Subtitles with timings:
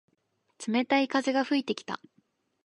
[0.65, 1.99] 冷たい風が吹いてきた。